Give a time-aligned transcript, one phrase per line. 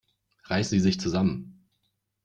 [0.45, 1.69] Reißen Sie sich zusammen!